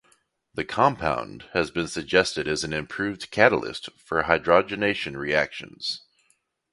[0.55, 6.01] The compound has been suggested as an improved catalyst for hydrogenation reactions.